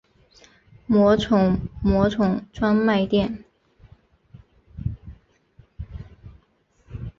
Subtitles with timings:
[0.87, 3.43] 魔宠魔宠专卖店